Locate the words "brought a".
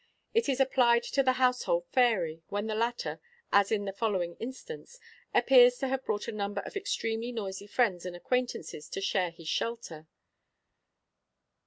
6.05-6.31